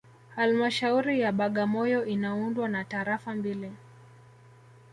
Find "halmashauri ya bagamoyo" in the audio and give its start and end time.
0.35-2.05